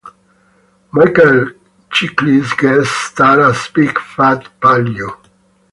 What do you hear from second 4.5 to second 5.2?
Paulie.